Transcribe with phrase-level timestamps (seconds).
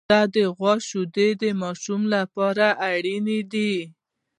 [0.33, 3.73] د غوا شیدې د ماشومانو لپاره اړینې دي.